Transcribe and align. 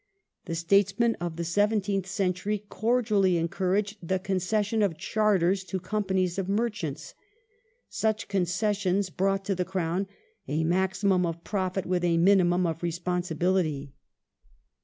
The 0.45 0.55
statesmen 0.55 1.13
of 1.21 1.35
the 1.35 1.43
seventeenth 1.43 2.07
century 2.07 2.65
cordially 2.69 3.37
encouraged 3.37 3.97
the 4.01 4.17
concession 4.17 4.81
of 4.81 4.97
Chartei 4.97 5.51
s 5.51 5.63
to 5.65 5.79
companies 5.79 6.39
of 6.39 6.49
merchants. 6.49 7.13
Such 7.87 8.27
concessions 8.27 9.11
brought 9.11 9.45
to 9.45 9.53
the 9.53 9.63
Crown 9.63 10.07
a 10.47 10.63
maximum 10.63 11.23
of 11.23 11.43
profit 11.43 11.85
with 11.85 12.03
a 12.03 12.17
minimum 12.17 12.65
of 12.65 12.81
responsibility. 12.81 13.93